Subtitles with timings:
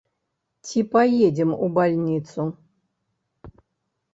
[0.69, 2.41] Ці паедзем у бальніцу?